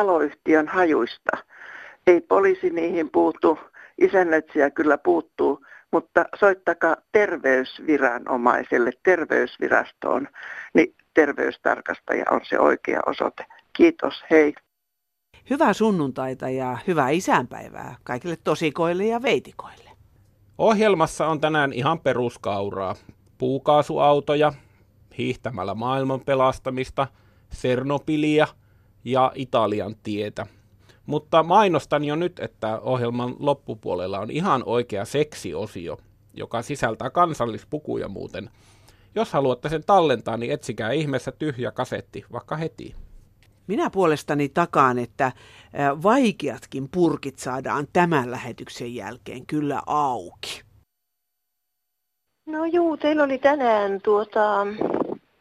[0.00, 1.30] taloyhtiön hajuista.
[2.06, 3.58] Ei poliisi niihin puutu,
[3.98, 10.28] isännöitsijä kyllä puuttuu, mutta soittakaa terveysviranomaiselle, terveysvirastoon,
[10.74, 13.46] niin terveystarkastaja on se oikea osoite.
[13.72, 14.54] Kiitos, hei.
[15.50, 19.90] Hyvää sunnuntaita ja hyvää isänpäivää kaikille tosikoille ja veitikoille.
[20.58, 22.94] Ohjelmassa on tänään ihan peruskauraa.
[23.38, 24.52] Puukaasuautoja,
[25.18, 27.06] hiihtämällä maailman pelastamista,
[27.52, 28.46] Sernopilia
[29.04, 30.46] ja Italian tietä.
[31.06, 35.98] Mutta mainostan jo nyt, että ohjelman loppupuolella on ihan oikea seksiosio,
[36.34, 38.50] joka sisältää kansallispukuja muuten.
[39.14, 42.94] Jos haluatte sen tallentaa, niin etsikää ihmeessä tyhjä kasetti vaikka heti.
[43.66, 45.32] Minä puolestani takaan, että
[46.02, 50.62] vaikeatkin purkit saadaan tämän lähetyksen jälkeen kyllä auki.
[52.46, 54.66] No juu, teillä oli tänään tuota,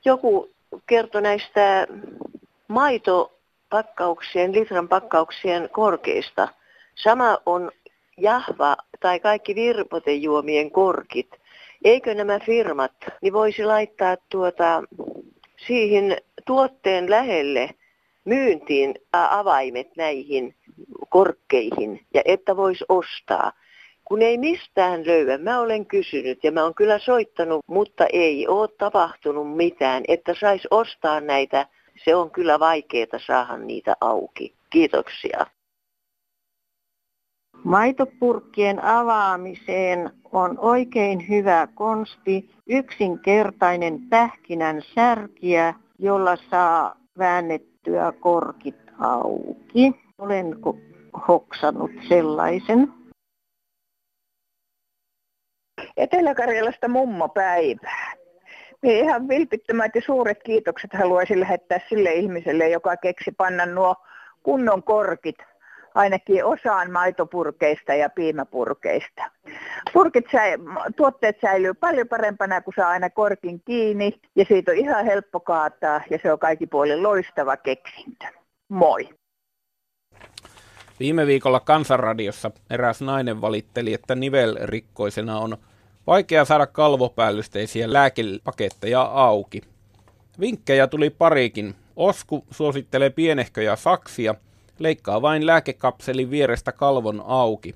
[0.06, 0.50] joku
[0.88, 1.88] kertoi näistä
[3.72, 6.48] maitopakkauksien, litran pakkauksien korkeista.
[6.96, 7.72] Sama on
[8.18, 11.30] jahva tai kaikki virpotejuomien korkit.
[11.84, 14.84] Eikö nämä firmat, niin voisi laittaa tuota,
[15.68, 17.70] siihen tuotteen lähelle
[18.26, 20.56] myyntiin avaimet näihin
[21.10, 23.52] korkkeihin ja että voisi ostaa.
[24.06, 28.70] Kun ei mistään löyä, mä olen kysynyt ja mä oon kyllä soittanut, mutta ei ole
[28.78, 31.68] tapahtunut mitään, että sais ostaa näitä.
[32.06, 34.56] Se on kyllä vaikeaa saada niitä auki.
[34.70, 35.46] Kiitoksia.
[37.64, 49.92] Maitopurkkien avaamiseen on oikein hyvä konsti, yksinkertainen pähkinän särkiä, jolla saa väännettyä korkit auki.
[50.18, 50.56] Olen
[51.28, 52.94] hoksannut sellaisen.
[55.98, 58.19] Etelä-Karjalasta mummopäivää.
[58.82, 63.96] Niin ihan vilpittömät ja suuret kiitokset haluaisin lähettää sille ihmiselle, joka keksi panna nuo
[64.44, 65.38] kunnon korkit
[65.96, 69.24] ainakin osaan maitopurkeista ja piimäpurkeista.
[69.94, 70.52] Purkit säi,
[70.96, 76.02] tuotteet säilyy paljon parempana, kun saa aina korkin kiinni ja siitä on ihan helppo kaataa
[76.10, 78.26] ja se on kaikki puolin loistava keksintö.
[78.70, 79.10] Moi!
[81.00, 85.58] Viime viikolla Kansanradiossa eräs nainen valitteli, että nivelrikkoisena on
[86.10, 89.62] vaikea saada kalvopäällysteissiä lääkepaketteja auki.
[90.40, 91.76] Vinkkejä tuli parikin.
[91.96, 94.36] Osku suosittelee pienehköjä saksia–
[94.80, 97.76] Leikkaa vain lääkekapselin vierestä kalvon auki.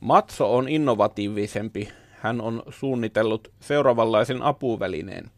[0.00, 1.88] Matso on innovatiivisempi.
[2.20, 5.30] Hän on suunnitellut seuraavanlaisen apuvälineen.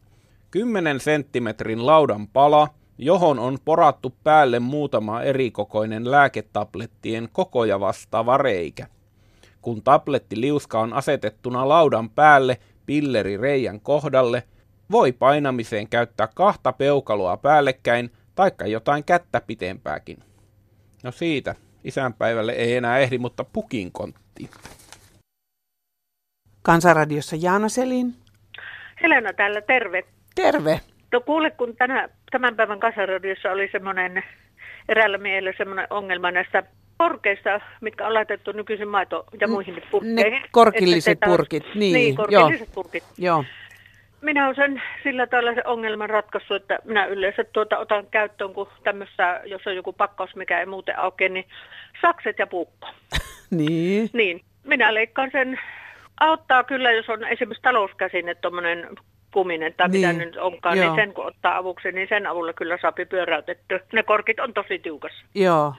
[0.50, 2.68] 10 senttimetrin laudan pala,
[2.98, 8.86] johon on porattu päälle muutama erikokoinen lääketablettien kokoja vastaava reikä.
[9.64, 14.42] Kun tablettiliuska on asetettuna laudan päälle pilleri reijän kohdalle,
[14.90, 20.18] voi painamiseen käyttää kahta peukaloa päällekkäin taikka jotain kättä pitempääkin.
[21.04, 21.54] No siitä.
[21.84, 24.50] Isänpäivälle ei enää ehdi, mutta pukin kontti.
[26.62, 28.14] Kansanradiossa Jaana Selin.
[29.02, 30.02] Helena täällä, terve.
[30.34, 30.80] Terve.
[31.12, 34.24] No kuule, kun tänä, tämän päivän Kansanradiossa oli semmoinen
[34.88, 36.62] eräällä miehellä semmoinen ongelma näistä
[36.98, 40.42] porkeista, mitkä on laitettu nykyisin maito- ja muihin purkkeihin.
[40.42, 41.94] Ne korkilliset purkit, niin.
[41.94, 42.74] Niin, korkilliset joo.
[42.74, 43.04] purkit.
[43.18, 43.44] Joo
[44.24, 48.68] minä olen sen sillä tavalla se ongelman ratkaissut, että minä yleensä tuota otan käyttöön, kun
[48.84, 51.46] tämmössä, jos on joku pakkaus, mikä ei muuten auke, niin
[52.02, 52.88] sakset ja puukko.
[53.50, 54.10] niin.
[54.12, 54.40] Niin.
[54.64, 55.60] Minä leikkaan sen,
[56.20, 58.88] auttaa kyllä, jos on esimerkiksi talouskäsine tuommoinen
[59.32, 60.08] kuminen tai niin.
[60.08, 60.96] mitä nyt onkaan, niin Joo.
[60.96, 63.80] niin sen kun ottaa avuksi, niin sen avulla kyllä saa pyöräytetty.
[63.92, 65.24] Ne korkit on tosi tiukassa.
[65.34, 65.74] Joo.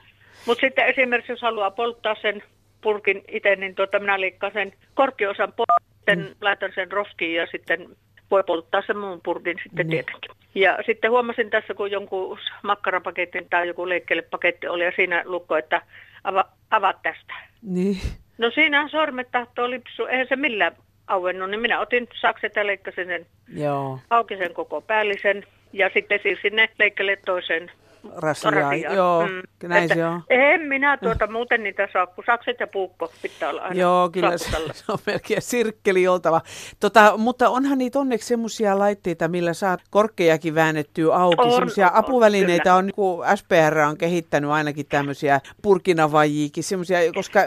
[0.46, 2.42] Mutta sitten esimerkiksi, jos haluaa polttaa sen
[2.80, 6.34] purkin itse, niin tuota, minä leikkaan sen korkiosan pois, sitten mm.
[6.40, 7.88] laitan sen roskiin ja sitten
[8.30, 10.04] voi polttaa sen muun purkin sitten niin.
[10.04, 10.30] tietenkin.
[10.54, 13.82] Ja sitten huomasin tässä, kun jonkun makkarapaketin tai joku
[14.30, 15.82] paketti oli ja siinä lukko, että
[16.24, 17.34] ava, avaat tästä.
[17.62, 17.96] Niin.
[18.38, 20.76] No siinä sormet tahtoo lipsu, eihän se millään
[21.06, 23.98] auennut, niin minä otin sakset ja leikkasin sen Joo.
[24.10, 27.70] auki sen koko päällisen ja sitten siirsin ne leikkele toiseen
[28.16, 28.74] rasiaa.
[28.74, 29.68] Joo, mm.
[29.68, 30.22] näin että se on.
[30.30, 34.38] En minä tuota muuten niitä saa, kun sakset ja puukko pitää olla aina Joo, kyllä
[34.38, 36.40] se, se, on melkein sirkkeli oltava.
[36.80, 41.50] Tota, mutta onhan niitä onneksi semmoisia laitteita, millä saat korkkejakin väännettyä auki.
[41.50, 42.76] Semmoisia apuvälineitä kyllä.
[42.76, 47.40] on, niin kuin SPR on kehittänyt ainakin tämmöisiä purkinavajiikin, semmoisia, koska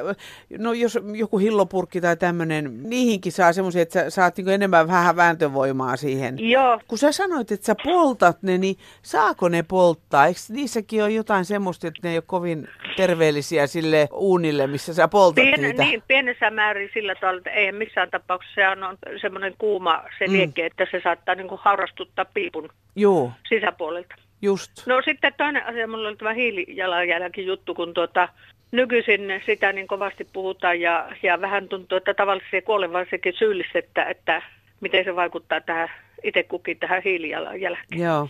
[0.57, 5.15] no jos joku hillopurkki tai tämmöinen, niihinkin saa semmoisia, että sä saat niin enemmän vähän
[5.15, 6.49] vääntövoimaa siihen.
[6.49, 6.79] Joo.
[6.87, 10.25] Kun sä sanoit, että sä poltat ne, niin saako ne polttaa?
[10.25, 15.07] Eikö niissäkin on jotain semmoista, että ne ei ole kovin terveellisiä sille uunille, missä sä
[15.07, 15.83] poltat Pien, niitä.
[15.83, 20.33] Niin, pienessä määrin sillä tavalla, että ei missään tapauksessa se on, semmoinen kuuma se mm.
[20.33, 23.31] liekki, että se saattaa niin kuin haurastuttaa piipun Joo.
[23.49, 24.15] sisäpuolelta.
[24.41, 24.87] just.
[24.87, 28.29] No sitten toinen asia, mulla oli tämä hiilijalanjälki juttu, kun tuota,
[28.71, 34.41] nykyisin sitä niin kovasti puhutaan ja, ja vähän tuntuu, että tavallisesti kuolevaisikin syyllistettä, että
[34.81, 35.89] miten se vaikuttaa tähän
[36.23, 38.01] itse kukin tähän hiilijalanjälkeen.
[38.01, 38.29] Joo.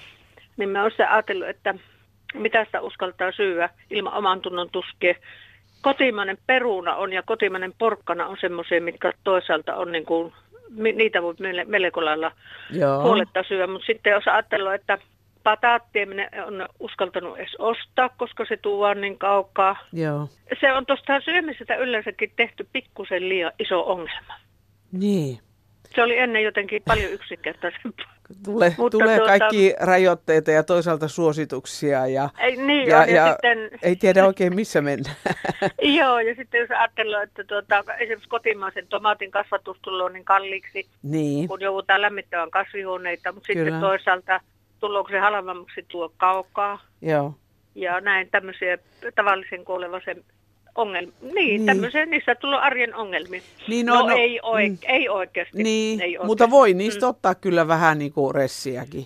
[0.58, 1.76] Niin mä olen ajatellut, että
[2.34, 5.14] mitä sitä uskaltaa syyä ilman oman tunnon tuskia.
[5.82, 10.34] Kotimainen peruna on ja kotimainen porkkana on semmoisia, mitkä toisaalta on niin kuin,
[10.76, 11.36] niitä voi
[11.66, 12.32] melko lailla
[13.04, 13.68] huoletta syödä.
[13.68, 14.98] Mutta sitten jos ajatellaan, että
[15.44, 19.76] pataattia minä on uskaltanut edes ostaa, koska se tuodaan niin kaukaa.
[19.94, 20.28] Joo.
[20.60, 24.34] Se on tuosta syömisestä yleensäkin tehty pikkusen liian iso ongelma.
[24.92, 25.40] Niin.
[25.96, 28.19] Se oli ennen jotenkin paljon yksinkertaisempaa.
[28.46, 33.32] Tule, Mutta tulee tuota, kaikki rajoitteita ja toisaalta suosituksia ja, ei, niin ja, ja, ja
[33.32, 35.16] sitten, ei tiedä oikein missä mennään.
[36.00, 41.48] Joo, ja sitten jos ajatellaan, että tuota, esimerkiksi kotimaisen tomaatin kasvatus tulee niin kalliiksi, niin.
[41.48, 43.66] kun joudutaan lämmittämään kasvihuoneita, mutta Kyllä.
[43.66, 44.42] sitten toisaalta
[44.80, 46.82] tuloako se halvemmaksi tuo kaukaa.
[47.02, 47.34] Joo.
[47.76, 48.78] Ja näin tämmöisiä
[49.16, 50.24] tavallisen kuolevaisen
[50.82, 51.14] ongelmia.
[51.22, 51.66] Niin, niin.
[51.66, 53.42] tämmöisiä, niissä tulee arjen ongelmia.
[53.68, 54.94] Niin, no, no, no ei, oike- mm.
[54.96, 55.64] ei oikeasti.
[55.64, 56.28] Niin, ei oikeasti.
[56.28, 57.10] mutta voi niistä mm.
[57.10, 59.06] ottaa kyllä vähän niin kuin ressiäkin.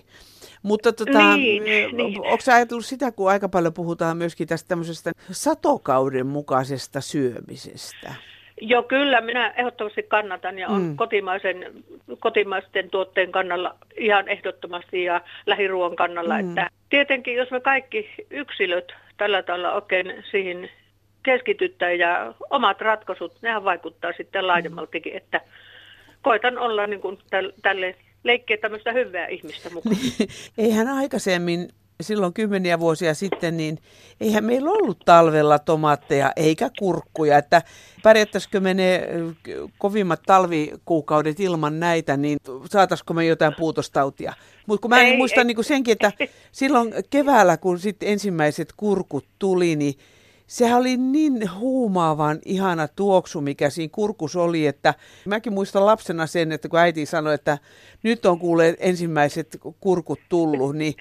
[0.62, 2.20] Mutta tota, niin, niin.
[2.20, 8.14] onko ajatellut sitä, kun aika paljon puhutaan myöskin tästä tämmöisestä satokauden mukaisesta syömisestä?
[8.60, 9.20] Joo, kyllä.
[9.20, 10.96] Minä ehdottomasti kannatan ja on mm.
[10.96, 11.84] kotimaisen,
[12.18, 16.42] kotimaisten tuotteen kannalla ihan ehdottomasti ja lähiruoan kannalla.
[16.42, 16.48] Mm.
[16.48, 20.70] Että tietenkin, jos me kaikki yksilöt tällä tavalla oikein siihen
[21.24, 25.40] keskitytään ja omat ratkaisut, nehän vaikuttaa sitten laajemmaltikin, että
[26.22, 27.18] koitan olla niin kuin
[27.62, 29.96] tälle leikkiä tämmöistä hyvää ihmistä mukaan.
[30.58, 31.68] Eihän aikaisemmin
[32.00, 33.78] silloin kymmeniä vuosia sitten, niin
[34.20, 37.62] eihän meillä ollut talvella tomaatteja eikä kurkkuja, että
[38.02, 39.08] pärjättäisikö me ne
[39.78, 42.38] kovimmat talvikuukaudet ilman näitä, niin
[42.70, 44.32] saataisiko me jotain puutostautia.
[44.66, 46.12] Mutta kun mä ei, muistan ei, niin kuin senkin, että
[46.52, 49.94] silloin keväällä, kun sitten ensimmäiset kurkut tuli, niin
[50.46, 54.94] sehän oli niin huumaavan ihana tuoksu, mikä siinä kurkus oli, että
[55.26, 57.58] mäkin muistan lapsena sen, että kun äiti sanoi, että
[58.02, 60.94] nyt on kuulleet ensimmäiset kurkut tullut, niin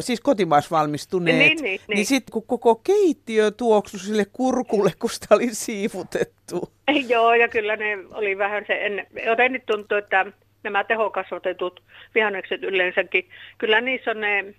[0.00, 1.80] siis kotimaisvalmistuneet, niin, niin, niin.
[1.88, 6.72] niin sitten kun koko keittiö tuoksu sille kurkulle, kun sitä oli siivutettu.
[7.08, 9.06] Joo, ja kyllä ne oli vähän se ennen.
[9.24, 10.26] Joten tuntuu, että
[10.62, 11.82] nämä tehokasvatetut
[12.14, 13.28] vihannekset yleensäkin,
[13.58, 14.54] kyllä niissä on ne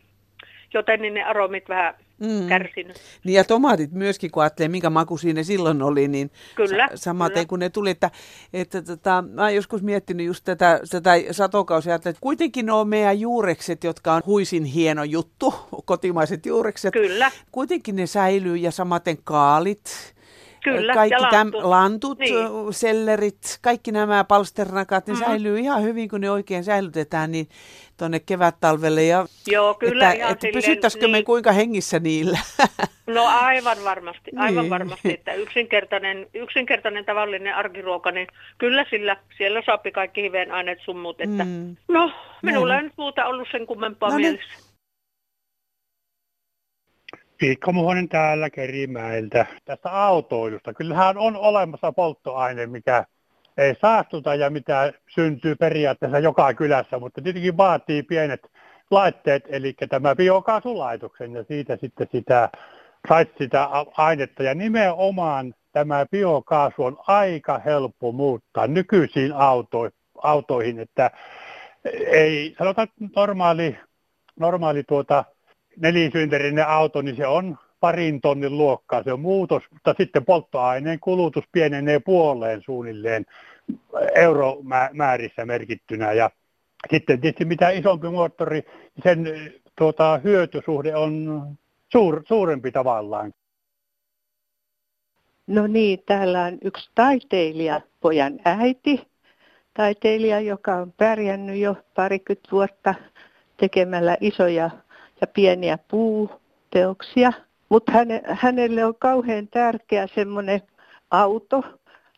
[0.74, 2.48] joten niin ne aromit vähän mm.
[2.48, 2.98] kärsinyt.
[3.24, 7.36] Niin ja tomaatit myöskin, kun ajattelee, minkä maku siinä silloin oli, niin kyllä, sa- samaten
[7.36, 7.45] kyllä.
[7.45, 8.12] kun ne tuli, että,
[8.54, 13.83] että tota, mä oon joskus miettinyt just tätä, tätä satokausia, että kuitenkin on meidän juurekset,
[13.83, 15.54] jotka on huisin hieno juttu,
[15.86, 16.94] kotimaiset juurekset.
[16.94, 17.31] Kyllä.
[17.51, 20.13] Kuitenkin ne säilyy ja samaten kaalit
[20.64, 22.36] Kyllä, kaikki ja lantut, täm, lantut niin.
[22.72, 25.26] sellerit, kaikki nämä palsternakat, ne mm-hmm.
[25.26, 27.50] säilyy ihan hyvin, kun ne oikein säilytetään niin
[27.98, 29.04] tuonne kevät-talvelle.
[29.04, 31.12] Ja, Joo, kyllä että, että pysyttäisikö niin.
[31.12, 32.40] me kuinka hengissä niillä?
[33.14, 34.70] No aivan varmasti, aivan niin.
[34.70, 38.28] varmasti, että yksinkertainen, yksinkertainen tavallinen arkiruoka, niin
[38.58, 41.76] kyllä sillä siellä saapi kaikki hiveen aineet summut, että mm.
[41.88, 44.28] no minulla ei nyt muuta ollut sen kummempaa no niin.
[44.28, 44.54] mielessä.
[44.58, 44.69] Niin.
[47.40, 49.46] Piikko Muhonen täällä Kerimäeltä.
[49.66, 50.74] Tästä autoilusta.
[50.74, 53.06] Kyllähän on olemassa polttoaine, mikä
[53.58, 58.52] ei saastuta ja mitä syntyy periaatteessa joka kylässä, mutta tietenkin vaatii pienet
[58.92, 62.50] laitteet, eli tämä biokaasulaitoksen ja siitä sitten sitä,
[63.10, 64.44] sait sitä ainetta.
[64.44, 69.90] Ja nimenomaan tämä biokaasu on aika helppo muuttaa nykyisiin auto,
[70.24, 71.12] autoihin, että
[72.12, 73.78] ei, sanotaan normaali,
[74.40, 75.26] normaali tuota,
[75.81, 81.44] nelisynterinen auto, niin se on parin tonnin luokkaa se on muutos, mutta sitten polttoaineen kulutus
[81.52, 83.26] pienenee puoleen suunnilleen
[84.16, 86.14] euromäärissä merkittynä.
[86.14, 86.30] Ja
[86.92, 88.62] sitten tietysti mitä isompi moottori,
[89.04, 89.26] sen
[89.78, 91.44] tuota, hyötysuhde on
[91.92, 93.33] suur, suurempi tavallaan.
[95.48, 99.07] No niin, täällä on yksi taiteilija, pojan äiti,
[99.74, 102.95] taiteilija, joka on pärjännyt jo parikymmentä vuotta
[103.57, 104.69] tekemällä isoja
[105.21, 107.33] ja pieniä puuteoksia.
[107.69, 110.61] Mutta häne, hänelle on kauhean tärkeä semmoinen
[111.11, 111.64] auto,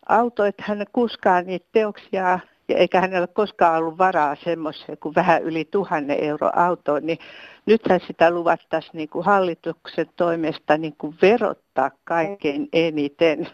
[0.10, 5.44] auto, että hän kuskaa niitä teoksia, ja eikä hänellä koskaan ollut varaa semmoiseen kuin vähän
[5.44, 7.18] yli tuhannen euro autoon, niin
[7.66, 13.48] nythän sitä luvattaisiin niin kuin hallituksen toimesta niin kuin verottaa kaikkein eniten.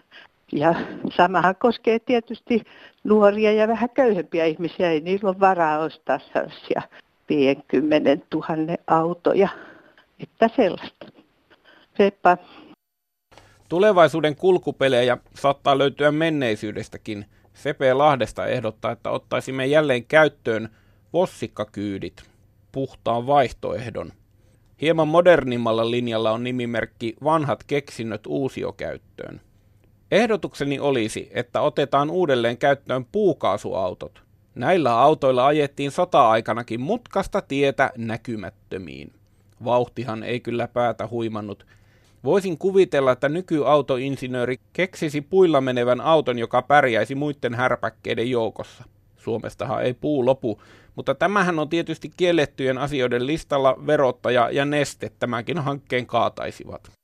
[0.51, 0.75] Ja
[1.17, 2.63] samahan koskee tietysti
[3.03, 6.81] nuoria ja vähän köyhempiä ihmisiä, ei niillä ole varaa ostaa sellaisia
[7.29, 9.49] 50 000 autoja.
[10.19, 11.05] Että sellaista.
[11.97, 12.37] Seppa.
[13.69, 17.25] Tulevaisuuden kulkupelejä saattaa löytyä menneisyydestäkin.
[17.53, 20.69] Sepe Lahdesta ehdottaa, että ottaisimme jälleen käyttöön
[21.13, 22.23] vossikkakyydit,
[22.71, 24.11] puhtaan vaihtoehdon.
[24.81, 29.41] Hieman modernimmalla linjalla on nimimerkki Vanhat keksinnöt uusiokäyttöön.
[30.11, 34.26] Ehdotukseni olisi, että otetaan uudelleen käyttöön puukaasuautot.
[34.57, 39.13] Näillä autoilla ajettiin sota-aikanakin mutkasta tietä näkymättömiin.
[39.65, 41.65] Vauhtihan ei kyllä päätä huimannut.
[42.23, 48.83] Voisin kuvitella, että nykyautoinsinööri keksisi puilla menevän auton, joka pärjäisi muiden härpäkkeiden joukossa.
[49.17, 50.61] Suomestahan ei puu lopu,
[50.95, 56.96] mutta tämähän on tietysti kiellettyjen asioiden listalla verottaja ja neste tämäkin hankkeen kaataisivat.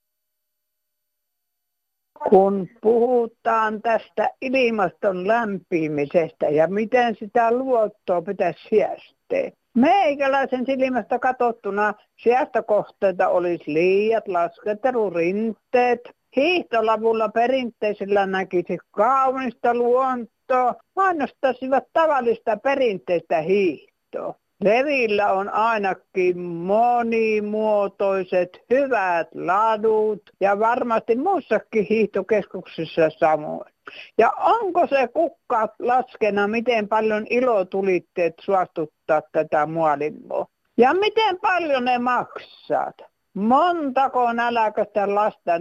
[2.33, 9.61] Kun puhutaan tästä ilmaston lämpimisestä ja miten sitä luottoa pitäisi siestää.
[9.75, 15.99] Meikäläisen silmästä katsottuna säästökohteita olisi liiat laskettelurinteet.
[16.35, 24.35] Hiihtolavulla perinteisellä näkisi kaunista luontoa, mainostaisivat tavallista perinteistä hiihtoa.
[24.61, 33.73] Levillä on ainakin monimuotoiset hyvät ladut ja varmasti muissakin hiihtokeskuksissa samoin.
[34.17, 40.45] Ja onko se kukka laskena, miten paljon ilotulitteet suostuttaa tätä muolimmoa?
[40.77, 42.95] Ja miten paljon ne maksaat?
[43.33, 45.51] Montako näläköstä lasta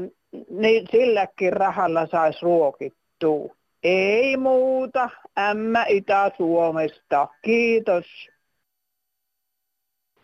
[0.50, 3.54] niin silläkin rahalla saisi ruokittua?
[3.82, 7.28] Ei muuta, ämmä Itä-Suomesta.
[7.42, 8.31] Kiitos.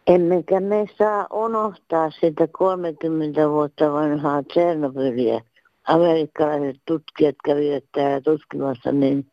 [0.08, 5.40] Emmekä me saa unohtaa sitä 30 vuotta vanhaa Tsernobyliä.
[5.88, 9.26] Amerikkalaiset tutkijat kävivät täällä tutkimassa niin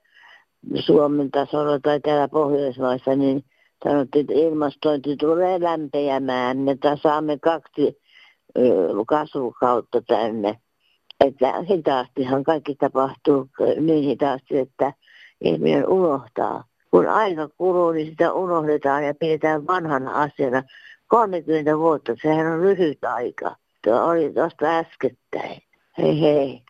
[0.79, 3.44] Suomen tasolla tai täällä Pohjoismaissa, niin
[3.84, 6.58] sanottiin, että ilmastointi tulee lämpeämään.
[6.58, 7.98] Me saamme kaksi
[9.08, 10.60] kasvukautta tänne.
[11.25, 14.94] Että hitaastihan kaikki tapahtuu niin hitaasti, että
[15.41, 16.63] ihminen unohtaa
[16.96, 20.64] kun aika kuluu, niin sitä unohdetaan ja pidetään vanhana asiana.
[21.08, 23.56] 30 vuotta, sehän on lyhyt aika.
[23.84, 25.62] Tuo oli tuosta äskettäin.
[25.98, 26.62] Hei hei.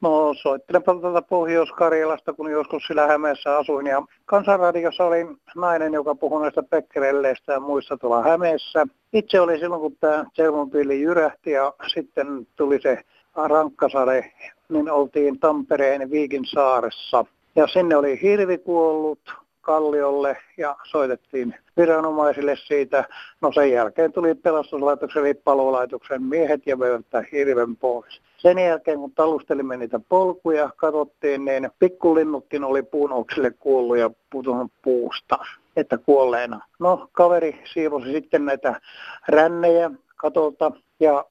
[0.00, 3.86] No soittelenpa tuolta Pohjois-Karjalasta, kun joskus sillä Hämeessä asuin.
[3.86, 8.86] Ja Kansanradiossa oli nainen, joka puhui näistä pekkerelleistä ja muista tuolla Hämeessä.
[9.12, 13.04] Itse oli silloin, kun tämä Tsernobyli jyrähti ja sitten tuli se
[13.48, 14.32] rankkasade,
[14.68, 17.24] niin oltiin Tampereen Viikin saaressa.
[17.56, 19.34] Ja sinne oli hirvi kuollut
[19.64, 23.04] kalliolle ja soitettiin viranomaisille siitä.
[23.40, 28.20] No sen jälkeen tuli pelastuslaitoksen eli palolaitoksen miehet ja veivät hirven pois.
[28.36, 35.38] Sen jälkeen kun talustelimme niitä polkuja, katsottiin, niin pikkulinnutkin oli puunoksille kuollut ja putunut puusta,
[35.76, 36.60] että kuolleena.
[36.78, 38.80] No kaveri siivosi sitten näitä
[39.28, 41.24] rännejä katolta ja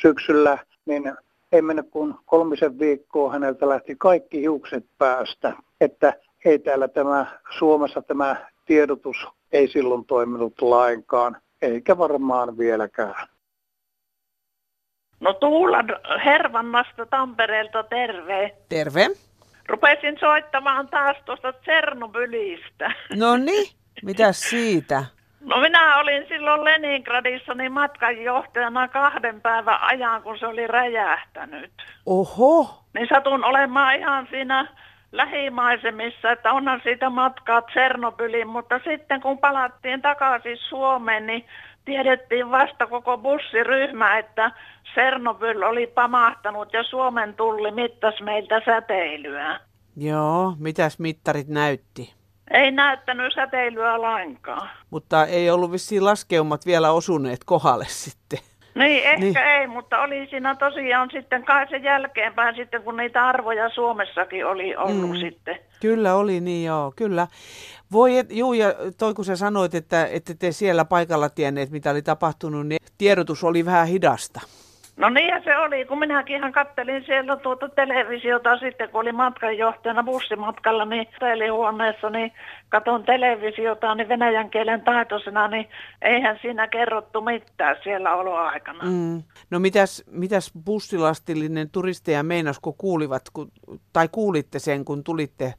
[0.00, 1.12] syksyllä niin
[1.52, 6.12] ei mennyt kuin kolmisen viikkoa häneltä lähti kaikki hiukset päästä, että
[6.44, 7.26] ei täällä tämä
[7.58, 9.16] Suomessa tämä tiedotus
[9.52, 13.28] ei silloin toiminut lainkaan, eikä varmaan vieläkään.
[15.20, 15.86] No Tuulan
[16.24, 18.56] Hervannasta Tampereelta terve.
[18.68, 19.06] Terve.
[19.68, 22.92] Rupesin soittamaan taas tuosta Tsernobylistä.
[23.16, 25.04] No niin, mitä siitä?
[25.40, 31.72] No minä olin silloin Leningradissa niin matkanjohtajana kahden päivän ajan, kun se oli räjähtänyt.
[32.06, 32.84] Oho.
[32.94, 34.68] Niin satun olemaan ihan siinä
[35.12, 41.44] lähimaisemissa, että onhan siitä matkaa Tsernobyliin, mutta sitten kun palattiin takaisin Suomeen, niin
[41.84, 44.52] tiedettiin vasta koko bussiryhmä, että
[44.92, 49.60] Tsernobyl oli pamahtanut ja Suomen tulli mittas meiltä säteilyä.
[49.96, 52.19] Joo, mitäs mittarit näytti?
[52.50, 54.70] Ei näyttänyt säteilyä lainkaan.
[54.90, 58.38] Mutta ei ollut vissiin laskeumat vielä osuneet kohdalle sitten.
[58.74, 59.36] Niin, ehkä niin.
[59.36, 64.76] ei, mutta oli siinä tosiaan sitten kai sen jälkeenpäin sitten, kun niitä arvoja Suomessakin oli
[64.76, 65.16] ollut mm.
[65.16, 65.58] sitten.
[65.80, 67.26] Kyllä oli niin, joo, kyllä.
[67.92, 71.90] Voi, et, juu, ja toi kun sä sanoit, että, että te siellä paikalla tienneet, mitä
[71.90, 74.40] oli tapahtunut, niin tiedotus oli vähän hidasta.
[75.00, 80.02] No niinhän se oli, kun minäkin ihan kattelin siellä tuota televisiota sitten, kun oli matkanjohtajana
[80.02, 81.08] bussimatkalla, niin
[81.52, 82.32] huoneessa, niin
[82.68, 85.68] katon televisiota, niin venäjän kielen taitoisena, niin
[86.02, 88.84] eihän siinä kerrottu mitään siellä oloaikana.
[88.84, 89.22] Mm.
[89.50, 93.52] No mitäs, mitäs bussilastillinen turisteja meinas, kun kuulivat, kun,
[93.92, 95.54] tai kuulitte sen, kun tulitte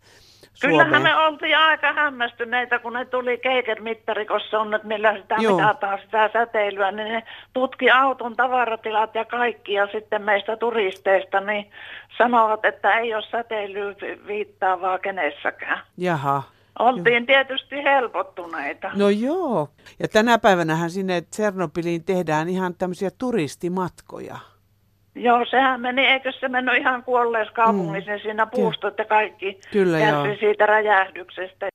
[0.54, 0.86] Suomeen.
[0.86, 5.58] Kyllähän me oltiin aika hämmästyneitä, kun ne tuli keikermittarikossa on, että millä sitä Joo.
[5.58, 11.72] mitataan sitä säteilyä, niin ne tutki auton tavaratilat ja kaikki ja sitten meistä turisteista niin
[12.18, 13.96] sanovat, että ei ole säteilyä
[14.28, 15.80] viittaavaa kenessäkään.
[15.98, 16.44] Jaha.
[16.80, 17.26] Oltiin joo.
[17.26, 18.92] tietysti helpottuneita.
[18.96, 19.70] No joo.
[20.00, 24.38] Ja tänä päivänähän sinne Tsernobyliin tehdään ihan tämmöisiä turistimatkoja.
[25.16, 28.20] Joo, sehän meni, eikö se mennyt ihan kuolleessa kaupungissa, mm.
[28.20, 31.70] siinä puustot ja kaikki Kyllä, kärsi siitä räjähdyksestä.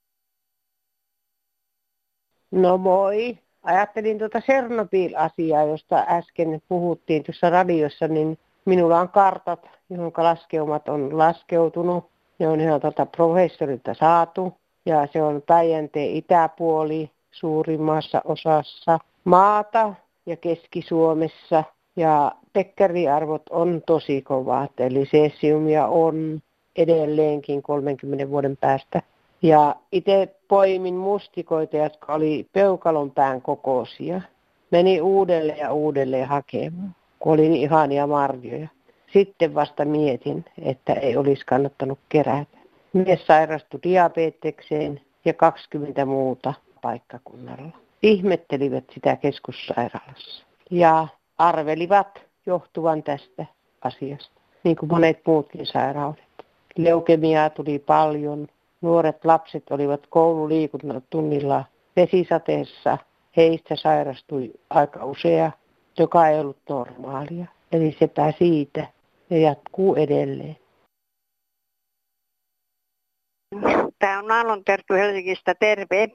[2.51, 10.13] No moi, ajattelin tuota Chernobyl-asiaa, josta äsken puhuttiin tuossa radiossa, niin minulla on kartat, johon
[10.17, 12.11] laskeumat on laskeutunut.
[12.39, 14.55] Ne on ihan tuota professorilta saatu
[14.87, 19.95] ja se on Päijänteen itäpuoli suurimmassa osassa maata
[20.27, 21.65] ja Keski-Suomessa.
[21.97, 26.41] Ja pekkariarvot on tosi kovat, eli cesiumia on
[26.77, 29.03] edelleenkin 30 vuoden päästä.
[29.43, 34.21] Ja itse poimin mustikoita, jotka oli peukalon pään kokoisia.
[34.71, 38.69] Meni uudelleen ja uudelleen hakemaan, kun oli niin ihania marjoja.
[39.13, 42.59] Sitten vasta mietin, että ei olisi kannattanut kerätä.
[42.93, 47.73] Mies sairastui diabetekseen ja 20 muuta paikkakunnalla.
[48.03, 51.09] Ihmettelivät sitä keskussairaalassa ja
[51.39, 53.47] arvelivat johtuvan tästä
[53.83, 56.25] asiasta, niin kuin monet muutkin sairaudet.
[56.77, 58.49] Leukemiaa tuli paljon,
[58.81, 61.65] nuoret lapset olivat koululiikunnalla
[61.97, 62.99] vesisateessa,
[63.37, 65.51] heistä sairastui aika usea,
[65.99, 67.47] joka ei ollut normaalia.
[67.73, 68.87] Eli sepä siitä
[69.31, 70.57] ja jatkuu edelleen.
[73.99, 76.09] Tämä on Aallon Terttu Helsingistä, terve.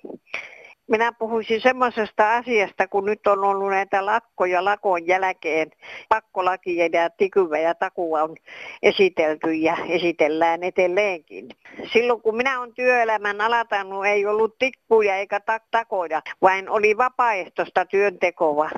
[0.92, 5.72] Minä puhuisin semmoisesta asiasta, kun nyt on ollut näitä lakkoja lakon jälkeen.
[6.10, 8.36] Pakkolakia ja tikyvä ja takua on
[8.84, 11.50] esitelty ja esitellään edelleenkin.
[11.94, 17.86] Silloin kun minä olen työelämän alatannut, ei ollut tikkuja eikä tak- takoja, vain oli vapaaehtoista
[17.86, 18.70] työntekoa.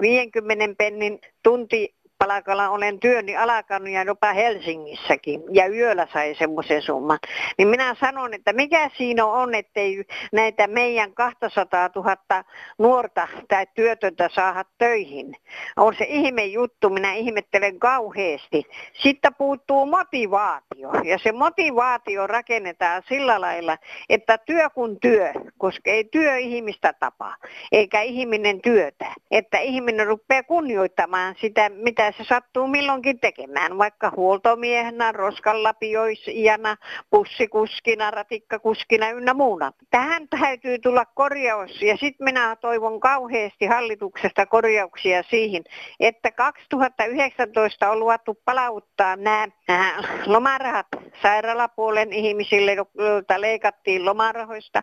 [0.00, 1.94] 50 pennin tunti
[2.28, 7.18] palkalla olen työni alkanut ja jopa Helsingissäkin ja yöllä sai semmoisen summan.
[7.58, 12.16] Niin minä sanon, että mikä siinä on, ettei näitä meidän 200 000
[12.78, 15.36] nuorta tai työtöntä saada töihin.
[15.76, 18.64] On se ihme juttu, minä ihmettelen kauheasti.
[19.02, 26.04] Sitten puuttuu motivaatio ja se motivaatio rakennetaan sillä lailla, että työ kun työ, koska ei
[26.04, 27.36] työ ihmistä tapaa,
[27.72, 29.12] eikä ihminen työtä.
[29.30, 36.76] Että ihminen rupeaa kunnioittamaan sitä, mitä se sattuu milloinkin tekemään, vaikka huoltomiehenä, roskanlapioisijana,
[37.10, 39.72] bussikuskina, ratikkakuskina ynnä muuna.
[39.90, 45.64] Tähän täytyy tulla korjaus ja sitten minä toivon kauheasti hallituksesta korjauksia siihen,
[46.00, 49.48] että 2019 on luvattu palauttaa nämä
[50.26, 50.86] lomarahat
[51.22, 54.82] sairaalapuolen ihmisille, joilta leikattiin lomarahoista.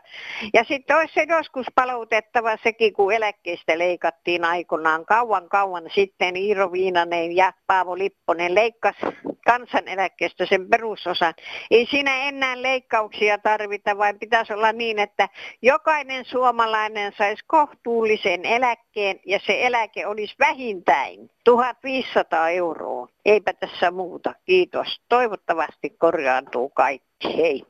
[0.54, 6.72] Ja sitten olisi se joskus palautettava sekin, kun eläkkeistä leikattiin aikoinaan kauan kauan sitten Iiro
[6.72, 9.00] Viinanen Rinteen ja Paavo Lipponen leikkasi
[9.46, 11.34] kansaneläkkeestä sen perusosan.
[11.72, 15.30] Ei siinä enää leikkauksia tarvita, vaan pitäisi olla niin, että
[15.62, 23.08] jokainen suomalainen saisi kohtuullisen eläkkeen ja se eläke olisi vähintään 1500 euroa.
[23.26, 24.34] Eipä tässä muuta.
[24.46, 25.02] Kiitos.
[25.10, 27.38] Toivottavasti korjaantuu kaikki.
[27.38, 27.66] Hei.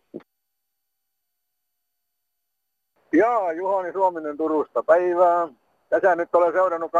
[3.14, 4.84] Jaa, Juhani Suominen Turusta.
[4.84, 5.48] Päivää
[5.92, 6.92] tässä nyt olen seurannut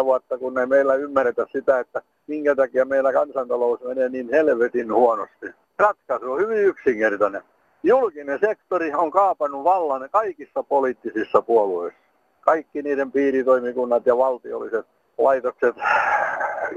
[0.00, 4.94] 25-30 vuotta, kun ei meillä ymmärretä sitä, että minkä takia meillä kansantalous menee niin helvetin
[4.94, 5.46] huonosti.
[5.78, 7.42] Ratkaisu on hyvin yksinkertainen.
[7.82, 12.00] Julkinen sektori on kaapannut vallan kaikissa poliittisissa puolueissa.
[12.40, 14.86] Kaikki niiden piiritoimikunnat ja valtiolliset
[15.18, 15.76] laitokset,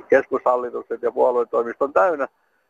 [0.10, 2.28] keskushallitukset ja puoluetoimistot on täynnä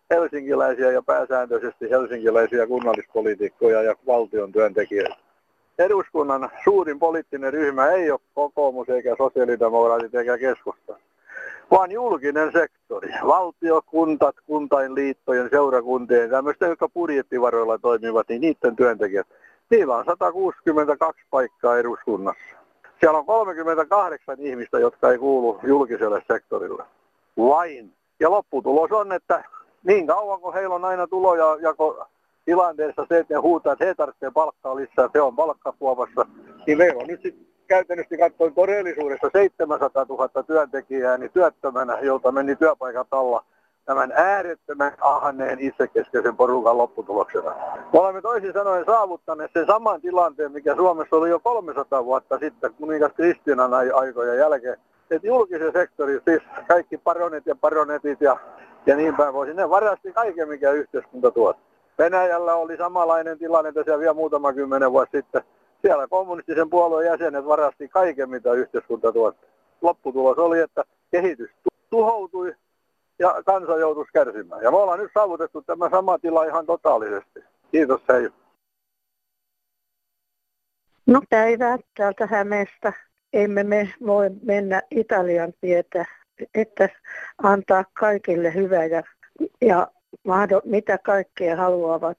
[0.09, 5.30] helsinkiläisiä ja pääsääntöisesti helsinkiläisiä kunnallispoliitikkoja ja valtion työntekijöitä
[5.79, 10.95] eduskunnan suurin poliittinen ryhmä ei ole kokoomus eikä sosiaalidemokraatit eikä keskusta,
[11.71, 19.27] vaan julkinen sektori, valtio, kuntat, kuntainliittojen, seurakuntien, tämmöisten, jotka budjettivaroilla toimivat, niin niiden työntekijät,
[19.69, 22.55] niillä on 162 paikkaa eduskunnassa.
[22.99, 26.83] Siellä on 38 ihmistä, jotka ei kuulu julkiselle sektorille.
[27.37, 27.93] Vain.
[28.19, 29.43] Ja lopputulos on, että
[29.83, 32.07] niin kauan kuin heillä on aina tuloja jako
[32.45, 36.25] tilanteessa se, että ne huutaa, että he tarvitsevat palkkaa lisää, se on palkkakuopassa,
[36.67, 42.55] niin meillä on nyt sitten käytännössä katsoen todellisuudessa 700 000 työntekijää niin työttömänä, jolta meni
[42.55, 43.43] työpaikat alla
[43.85, 47.55] tämän äärettömän ahneen itsekeskeisen porukan lopputuloksena.
[47.93, 52.73] Me olemme toisin sanoen saavuttaneet sen saman tilanteen, mikä Suomessa oli jo 300 vuotta sitten
[52.73, 54.77] kuningas Kristinan aikojen jälkeen.
[55.11, 58.37] Että julkisen sektorin, siis kaikki paronet ja paronetit ja,
[58.85, 61.70] ja niin päin voisi, ne varasti kaiken, mikä yhteiskunta tuottaa.
[61.97, 65.41] Venäjällä oli samanlainen tilanne tässä vielä muutama kymmenen vuosi sitten.
[65.81, 69.45] Siellä kommunistisen puolueen jäsenet varasti kaiken, mitä yhteiskunta tuotti.
[69.81, 71.49] Lopputulos oli, että kehitys
[71.89, 72.55] tuhoutui
[73.19, 74.63] ja kansa joutui kärsimään.
[74.63, 77.43] Ja me ollaan nyt saavutettu tämä sama tila ihan totaalisesti.
[77.71, 78.29] Kiitos, hei.
[81.05, 82.93] No päivää täältä Hämeestä.
[83.33, 86.05] Emme me voi mennä Italian tietä,
[86.55, 86.89] että
[87.43, 89.03] antaa kaikille hyvää ja,
[89.61, 89.87] ja
[90.65, 92.17] mitä kaikkea haluavat.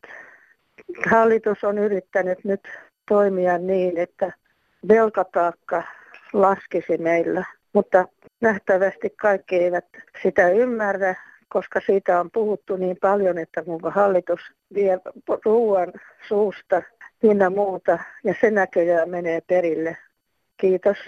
[1.11, 2.61] Hallitus on yrittänyt nyt
[3.09, 4.33] toimia niin, että
[4.89, 5.83] velkataakka
[6.33, 7.45] laskisi meillä.
[7.73, 8.09] Mutta
[8.41, 9.87] nähtävästi kaikki eivät
[10.23, 11.15] sitä ymmärrä,
[11.49, 14.41] koska siitä on puhuttu niin paljon, että kuinka hallitus
[14.75, 14.99] vie
[15.45, 15.93] ruoan
[16.29, 16.83] suusta
[17.23, 19.97] ynnä muuta, ja se näköjään menee perille.
[20.57, 20.99] Kiitos.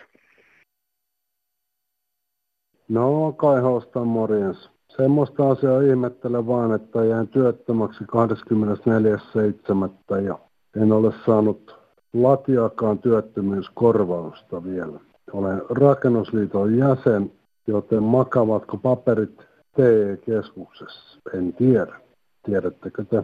[2.89, 4.74] No, Kai Hosta, morjens.
[4.97, 10.21] Semmoista asiaa ihmettelen vaan, että jäin työttömäksi 24.7.
[10.21, 10.39] ja
[10.83, 11.79] en ole saanut
[12.13, 15.01] latiakaan työttömyyskorvausta vielä.
[15.33, 17.33] Olen rakennusliiton jäsen,
[17.67, 19.39] joten makavatko paperit
[19.77, 21.21] TE-keskuksessa?
[21.35, 22.01] En tiedä.
[22.47, 23.23] Tiedättekö te?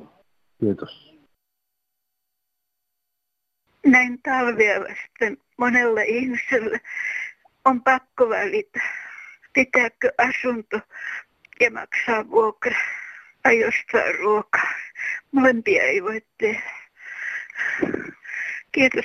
[0.60, 1.14] Kiitos.
[3.86, 6.80] Näin talvia vasten monelle ihmiselle
[7.64, 8.80] on pakko valita,
[9.54, 10.80] pitääkö asunto
[11.60, 12.76] ja maksaa vuokra
[13.42, 14.70] tai ostaa ruokaa.
[15.32, 16.70] Molempia ei voi tehdä.
[18.72, 19.04] Kiitos.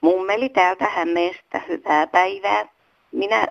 [0.00, 2.68] Mummeli täältä Hämeestä, hyvää päivää.
[3.12, 3.48] Minä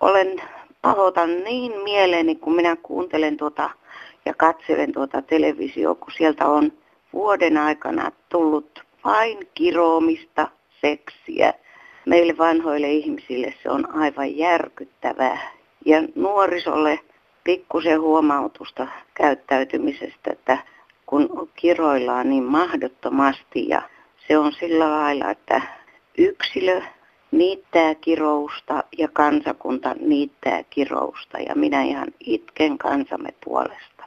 [0.00, 0.42] olen
[0.82, 3.70] pahoitan niin mieleeni, kun minä kuuntelen tuota
[4.24, 6.72] ja katselen tuota televisioa, kun sieltä on
[7.12, 10.48] vuoden aikana tullut vain kiroomista,
[10.80, 11.54] seksiä.
[12.06, 15.50] Meille vanhoille ihmisille se on aivan järkyttävää.
[15.86, 17.00] Ja nuorisolle
[17.44, 20.58] pikkusen huomautusta käyttäytymisestä, että
[21.06, 23.82] kun kiroillaan niin mahdottomasti ja
[24.28, 25.62] se on sillä lailla, että
[26.18, 26.82] yksilö
[27.30, 34.04] niittää kirousta ja kansakunta niittää kirousta ja minä ihan itken kansamme puolesta.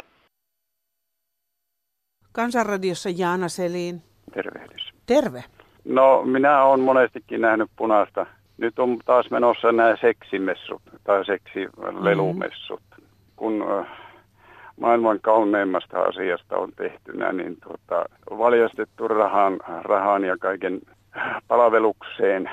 [2.32, 4.02] Kansanradiossa Jaana Selin.
[4.34, 4.94] Tervehdys.
[5.06, 5.44] Terve.
[5.86, 8.26] No minä olen monestikin nähnyt punaista.
[8.58, 12.82] Nyt on taas menossa nämä seksimessut tai seksilelumessut.
[12.91, 13.08] Mm-hmm.
[13.36, 13.65] Kun
[14.80, 18.06] maailman kauneimmasta asiasta on tehtynä, niin tuota,
[18.38, 20.82] valjastettu rahan, rahan ja kaiken
[21.47, 22.49] palvelukseen.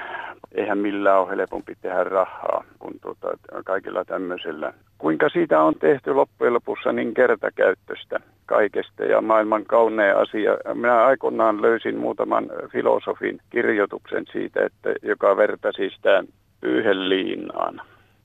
[0.55, 3.29] Eihän millään ole helpompi tehdä rahaa kuin tuota,
[3.65, 4.73] kaikilla tämmöisellä.
[4.99, 10.57] Kuinka siitä on tehty loppujen lopussa niin kertakäyttöstä kaikesta ja maailman kaunein asia.
[10.75, 16.25] Minä aikoinaan löysin muutaman filosofin kirjoituksen siitä, että joka vertasi sitä
[16.61, 17.81] pyyheliinaan.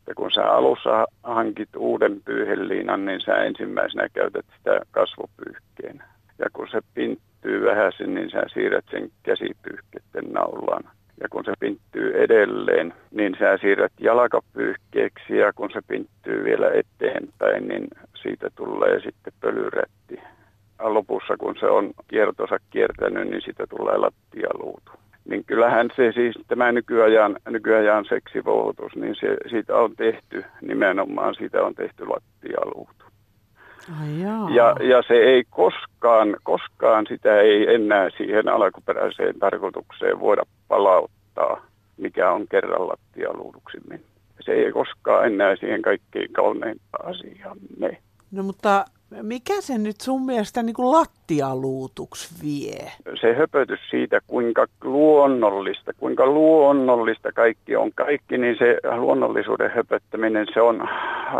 [0.07, 6.05] Ja kun sä alussa hankit uuden pyyheliinan, niin sä ensimmäisenä käytät sitä kasvopyyhkeenä.
[6.39, 6.81] Ja kun se
[7.45, 10.83] pinttyy vähän, niin sä siirrät sen käsipyyhkeiden naulaan.
[11.21, 17.67] Ja kun se pinttyy edelleen, niin sä siirrät jalkapyyhkeeksi ja kun se pinttyy vielä eteenpäin,
[17.67, 17.87] niin
[18.21, 20.19] siitä tulee sitten pölyrätti.
[20.79, 24.91] Lopussa, kun se on kiertonsa kiertänyt, niin siitä tulee lattialuutu
[25.29, 31.63] niin kyllähän se siis tämä nykyajan, nykyajan seksivouhotus, niin se, siitä on tehty, nimenomaan siitä
[31.63, 32.07] on tehty
[34.55, 41.65] ja, ja se ei koskaan, koskaan sitä ei enää siihen alkuperäiseen tarkoitukseen voida palauttaa,
[41.97, 44.07] mikä on kerran lattialuuduksi mennyt.
[44.39, 47.97] Se ei koskaan enää siihen kaikkein kauneimpaan asiaan mene.
[48.31, 48.85] No mutta
[49.21, 52.91] mikä se nyt sun mielestä niin kuin lattialuutuksi vie?
[53.21, 57.91] Se höpötys siitä, kuinka luonnollista, kuinka luonnollista kaikki on.
[57.95, 60.89] Kaikki, niin se luonnollisuuden höpöttäminen, se on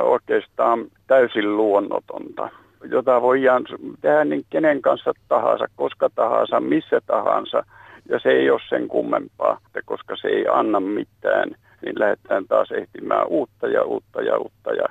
[0.03, 2.49] oikeastaan täysin luonnotonta
[2.91, 3.65] jota voidaan
[4.01, 7.63] tehdä niin kenen kanssa tahansa, koska tahansa, missä tahansa.
[8.09, 12.71] Ja se ei ole sen kummempaa, että koska se ei anna mitään, niin lähdetään taas
[12.71, 14.73] ehtimään uutta ja uutta ja uutta.
[14.73, 14.85] Ja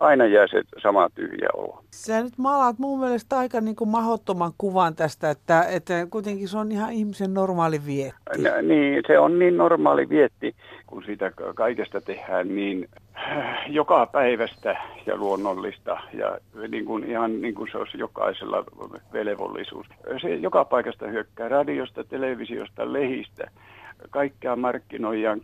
[0.00, 1.82] aina jää se sama tyhjä olo.
[1.90, 6.58] Sä nyt maalaat mun mielestä aika niin kuin mahottoman kuvan tästä, että, että kuitenkin se
[6.58, 8.42] on ihan ihmisen normaali vietti.
[8.42, 10.54] No, niin, se on niin normaali vietti,
[10.86, 17.54] kun siitä kaikesta tehdään niin äh, joka päivästä ja luonnollista ja niin kuin, ihan niin
[17.54, 18.64] kuin se olisi jokaisella
[19.12, 19.86] velvollisuus.
[20.22, 23.50] Se joka paikasta hyökkää radiosta, televisiosta, lehistä
[24.10, 25.40] kaikkea markkinoidaan,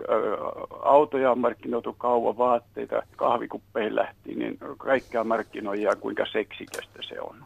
[0.82, 7.36] autoja on markkinoitu kauan, vaatteita, kahvikuppeihin lähti, niin kaikkea markkinoidaan, kuinka seksikästä se on.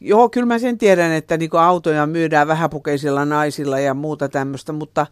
[0.00, 5.06] Joo, kyllä mä sen tiedän, että niin autoja myydään vähäpukeisilla naisilla ja muuta tämmöistä, mutta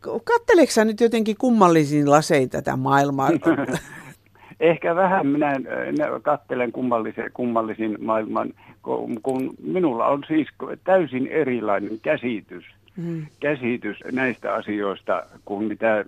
[0.00, 3.30] katteleeko nyt jotenkin kummallisin lasein tätä maailmaa?
[4.60, 5.52] Ehkä vähän minä
[6.22, 8.52] kattelen kummallisen, kummallisin maailman,
[9.22, 10.48] kun minulla on siis
[10.84, 12.64] täysin erilainen käsitys–
[12.96, 13.26] mm.
[13.40, 16.04] käsitys näistä asioista kuin mitä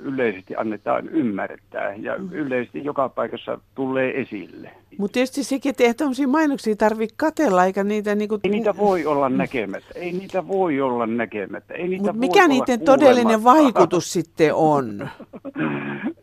[0.00, 2.32] yleisesti annetaan ymmärtää ja mm.
[2.32, 4.70] yleisesti joka paikassa tulee esille.
[4.98, 8.14] Mutta tietysti sekin, että ei tuollaisia mainoksia tarvitse katella, eikä niitä...
[8.14, 8.38] Niinku...
[8.44, 11.74] Ei niitä voi olla näkemättä, ei niitä voi olla näkemättä.
[11.74, 15.08] Ei niitä Mut mikä niiden todellinen vaikutus sitten on?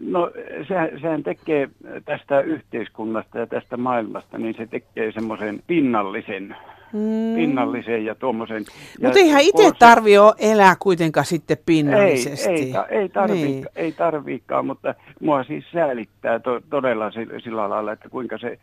[0.00, 0.30] No
[0.68, 1.68] sehän, sehän tekee
[2.04, 6.56] tästä yhteiskunnasta ja tästä maailmasta, niin se tekee semmoisen pinnallisen
[6.92, 7.34] mm.
[7.34, 8.64] pinnallisen ja tuommoisen.
[9.02, 12.50] Mutta eihän itse tarvi elää kuitenkaan sitten pinnallisesti.
[12.50, 13.66] Ei, ei, ei, tarvi, niin.
[13.76, 17.10] ei tarviikaan, mutta mua siis säälittää to, todella
[17.44, 18.58] sillä lailla, että kuinka se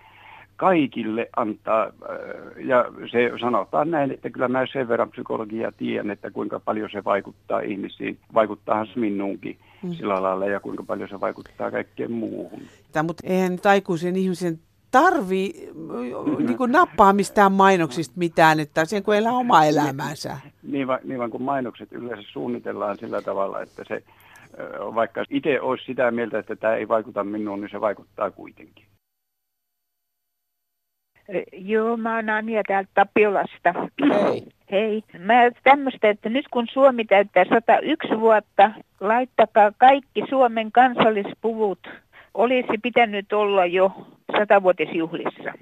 [0.55, 6.31] kaikille antaa, äh, ja se sanotaan näin, että kyllä mä sen verran psykologiaa tiedän, että
[6.31, 9.93] kuinka paljon se vaikuttaa ihmisiin, vaikuttaahan se minuunkin mm.
[9.93, 12.61] sillä lailla, ja kuinka paljon se vaikuttaa kaikkeen muuhun.
[12.91, 14.59] Tämä, mutta eihän nyt aikuisen ihmisen
[14.91, 16.45] tarvi mm-hmm.
[16.45, 20.37] niin kuin nappaa mistään mainoksista mitään, että sen kun elää omaa elämäänsä.
[20.63, 24.03] Niin, va, niin vaan kun mainokset yleensä suunnitellaan sillä tavalla, että se,
[24.95, 28.84] vaikka itse olisi sitä mieltä, että tämä ei vaikuta minuun, niin se vaikuttaa kuitenkin.
[31.53, 33.73] Joo, mä oon Anja täältä Tapiolasta.
[34.13, 34.43] Hei.
[34.71, 35.03] Hei.
[35.19, 35.33] Mä
[35.63, 41.88] tämmöistä, että nyt kun Suomi täyttää 101 vuotta, laittakaa kaikki Suomen kansallispuvut.
[42.33, 43.91] Olisi pitänyt olla jo
[44.38, 45.53] satavuotisjuhlissa.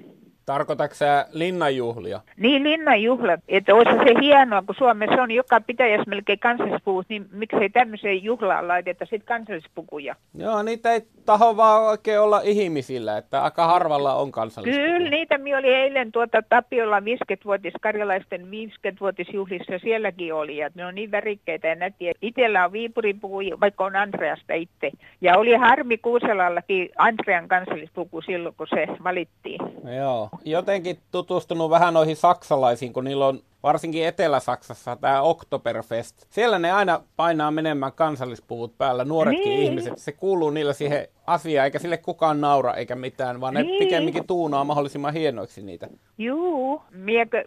[0.46, 2.20] Tarkoitatko sä linnanjuhlia?
[2.36, 3.40] Niin, linnanjuhlat.
[3.48, 8.68] Että olisi se hienoa, kun Suomessa on joka pitäjässä melkein kansallispuut, niin miksei tämmöiseen juhlaan
[8.68, 10.14] laiteta sitten kansallispukuja?
[10.34, 14.92] Joo, niitä ei taho vaan oikein olla ihmisillä, että aika harvalla on kansallispukuja.
[14.92, 20.94] Kyllä, niitä mi oli eilen tuota Tapiolla 50-vuotis, karjalaisten 50-vuotisjuhlissa sielläkin oli, ja ne on
[20.94, 22.12] niin värikkeitä ja nätiä.
[22.22, 24.90] Itellä on Viipurin puku, vaikka on Andreasta itse.
[25.20, 29.60] Ja oli harmi Kuuselallakin Andrean kansallispuku silloin, kun se valittiin.
[29.96, 36.26] Joo jotenkin tutustunut vähän noihin saksalaisiin, kun niillä on varsinkin Etelä-Saksassa tämä Oktoberfest.
[36.30, 39.62] Siellä ne aina painaa menemään kansallispuvut päällä, nuoretkin niin.
[39.62, 39.98] ihmiset.
[39.98, 43.66] Se kuuluu niillä siihen asiaan, eikä sille kukaan naura eikä mitään, vaan niin.
[43.66, 45.88] ne pikemminkin tuunaa mahdollisimman hienoiksi niitä.
[46.18, 46.82] Juu,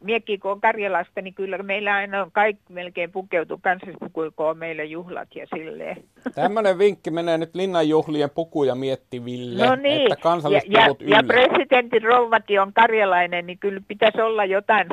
[0.02, 4.58] miekin kun on Karjalasta, niin kyllä meillä aina on kaikki melkein pukeutu kansallispukuja, kun on
[4.58, 6.04] meillä juhlat ja silleen.
[6.36, 10.02] Tämmöinen vinkki menee nyt linnanjuhlien pukuja miettiville, no niin.
[10.02, 14.88] että kansallispuvut ja, ja, ja presidentin rouvakin on karjalainen, niin kyllä pitäisi olla jotain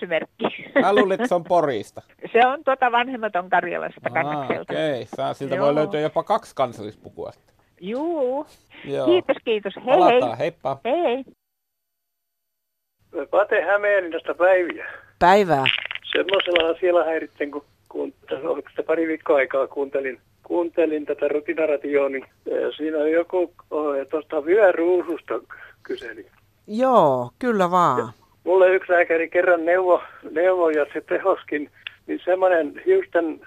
[0.00, 0.80] kysymysmerkki.
[0.80, 2.02] Mä luulin, että se on Porista.
[2.32, 4.72] Se on tuota vanhemmaton Karjalasta kannakselta.
[4.72, 5.34] Okei, okay.
[5.34, 5.66] siltä Joo.
[5.66, 7.30] voi löytyä jopa kaksi kansallispukua.
[7.80, 8.46] Juu.
[8.84, 9.06] Joo.
[9.06, 9.76] Kiitos, kiitos.
[9.76, 10.38] Hei Palataan.
[10.38, 10.38] hei.
[10.38, 10.78] Heippa.
[10.84, 11.24] Hei.
[13.30, 14.86] Pate Hämeenlinnasta päiviä.
[15.18, 15.64] Päivää.
[16.12, 22.24] Semmoisella asialla häiritten, kun, kun oliko sitä pari viikkoa aikaa kuuntelin, kuuntelin tätä rutinaratioa, niin
[22.76, 23.54] siinä on joku
[24.10, 25.34] tuosta vyöruususta
[25.82, 26.26] kyseli.
[26.66, 27.98] Joo, kyllä vaan.
[27.98, 28.08] Ja
[28.44, 31.70] mulle yksi lääkäri kerran neuvo, neuvo ja se tehoskin,
[32.06, 33.40] niin semmoinen hiusten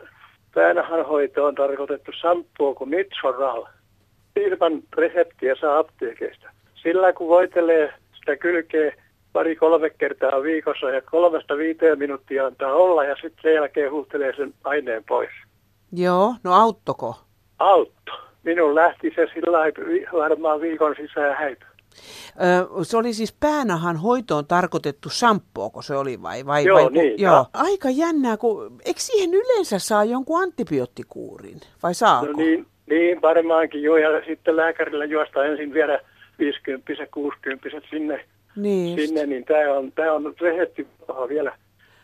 [0.54, 3.66] päänähanhoitoon tarkoitettu samppua kuin Mitsoral.
[4.36, 6.50] Ilman reseptiä saa apteekeista.
[6.76, 8.94] Sillä kun voitelee sitä kylkeä
[9.34, 14.54] pari-kolme kertaa viikossa ja kolmesta viiteen minuuttia antaa olla ja sitten sen jälkeen huuhtelee sen
[14.64, 15.30] aineen pois.
[15.92, 17.16] Joo, no auttoko?
[17.60, 18.12] Autto.
[18.44, 19.60] Minun lähti se sillä
[20.14, 21.66] varmaan viikon sisään häipy.
[22.84, 25.10] Se oli siis päänahan hoitoon tarkoitettu
[25.74, 26.46] kun se oli vai?
[26.46, 27.22] vai joo, vai, niin.
[27.22, 27.46] Joo.
[27.54, 32.26] Aika jännää, kun eikö siihen yleensä saa jonkun antibioottikuurin vai saako?
[32.26, 36.00] No niin, niin varmaankin joo ja sitten lääkärillä juosta ensin vielä
[36.40, 38.26] 50 60 sinne,
[38.56, 40.88] niin, sinne niin tämä on, tää on resepti
[41.30, 41.58] vielä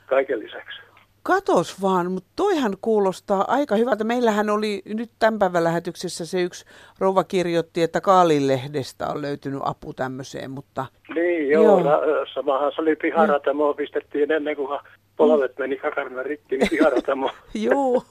[0.06, 0.80] kaiken lisäksi.
[1.24, 4.04] Katos vaan, mutta toihan kuulostaa aika hyvältä.
[4.04, 6.66] Meillähän oli nyt tämän päivän lähetyksessä se yksi
[7.00, 10.86] rouva kirjoitti, että Kaalin-lehdestä on löytynyt apu tämmöiseen, mutta...
[11.16, 11.84] Niin, joo, joo.
[11.84, 12.00] Na,
[12.34, 14.80] samahan se oli piharatamo, pistettiin ennen kuin
[15.18, 17.30] polvet meni kakarina rikki, niin piharatamo.
[17.70, 18.04] joo.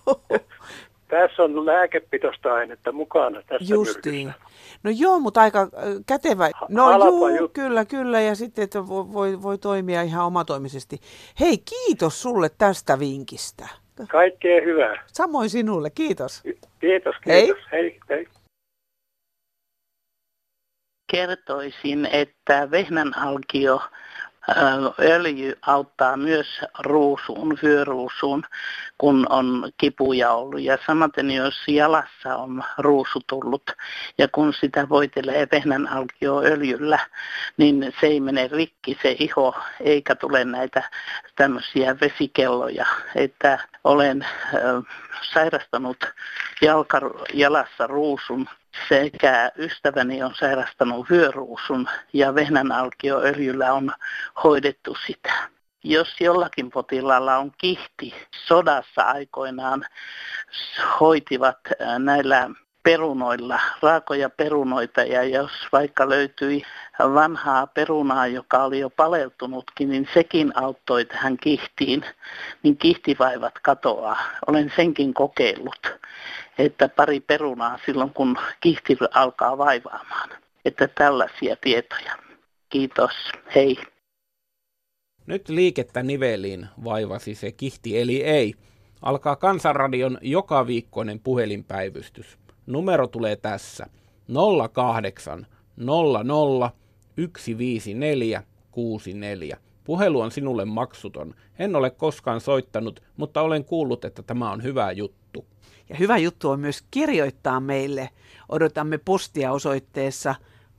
[1.09, 4.27] Tässä on lääkepitoista ainetta mukana tässä Justiin.
[4.27, 4.49] Myrkyssä.
[4.83, 5.69] No joo, mutta aika
[6.07, 6.51] kätevä.
[6.69, 8.21] No joo, kyllä, kyllä.
[8.21, 10.97] Ja sitten, että voi, voi, voi toimia ihan omatoimisesti.
[11.41, 13.69] Hei, kiitos sulle tästä vinkistä.
[14.09, 15.05] Kaikkea hyvää.
[15.07, 16.43] Samoin sinulle, kiitos.
[16.81, 17.59] Kiitos, kiitos.
[17.73, 18.01] Hei, hei.
[18.09, 18.27] hei.
[21.13, 23.81] Kertoisin, että vehnänalkio
[24.99, 26.47] öljy auttaa myös
[26.79, 28.43] ruusuun, vyöruusuun,
[28.99, 30.61] kun on kipuja ollut.
[30.61, 33.71] Ja samaten jos jalassa on ruusu tullut
[34.19, 35.89] ja kun sitä voitelee vehnän
[36.45, 36.99] öljyllä,
[37.57, 40.91] niin se ei mene rikki se iho eikä tule näitä
[41.37, 42.87] tämmöisiä vesikelloja.
[43.15, 44.61] Että olen äh,
[45.33, 46.05] sairastanut
[46.63, 47.01] jalka,
[47.35, 48.49] jalassa ruusun
[48.89, 53.93] sekä ystäväni on sairastanut vyöruusun ja vehnänalkioöljyllä on
[54.45, 55.33] hoidettu sitä.
[55.85, 58.15] Jos jollakin potilaalla on kihti,
[58.47, 59.87] sodassa aikoinaan
[61.01, 61.59] hoitivat
[61.99, 62.51] näillä
[62.83, 66.63] perunoilla, raakoja perunoita ja jos vaikka löytyi
[67.15, 72.05] vanhaa perunaa, joka oli jo paleltunutkin, niin sekin auttoi tähän kihtiin,
[72.63, 74.19] niin kihtivaivat katoaa.
[74.47, 75.99] Olen senkin kokeillut
[76.59, 80.31] että pari perunaa silloin, kun kihti alkaa vaivaamaan.
[80.65, 82.19] Että tällaisia tietoja.
[82.69, 83.13] Kiitos.
[83.55, 83.77] Hei.
[85.27, 88.55] Nyt liikettä niveliin vaivasi se kihti, eli ei.
[89.03, 92.39] Alkaa Kansanradion joka viikkoinen puhelinpäivystys.
[92.69, 93.87] Numero tulee tässä.
[94.73, 96.73] 08 00
[97.39, 99.57] 154 64.
[99.85, 101.35] Puhelu on sinulle maksuton.
[101.59, 105.47] En ole koskaan soittanut, mutta olen kuullut, että tämä on hyvä juttu.
[105.89, 108.11] Ja hyvä juttu on myös kirjoittaa meille.
[108.49, 110.35] Odotamme postia osoitteessa